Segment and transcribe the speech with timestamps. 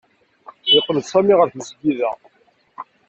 [0.73, 2.11] Yeqqel-d Sami ɣer tmesgida.